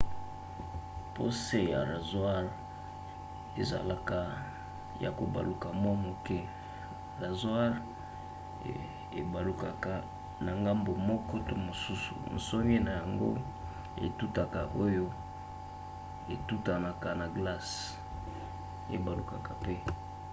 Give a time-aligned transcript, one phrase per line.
[1.13, 2.49] po se ya razware
[3.61, 4.19] ezalaka
[5.03, 6.37] ya kobaluka mwa moke
[7.23, 7.75] razware
[9.19, 9.93] ebalukaka
[10.45, 13.31] na ngambu moko to mosusu nsonge na yango
[14.05, 15.05] etutaka oyo
[16.33, 17.77] etutanaka na glace
[18.95, 19.73] ebalukaka mpe